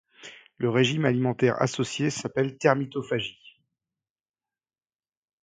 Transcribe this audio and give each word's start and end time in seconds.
Le 0.57 0.67
régime 0.71 1.05
alimentaire 1.05 1.61
associé 1.61 2.09
s'appelle 2.09 2.57
termitophagie. 2.57 3.59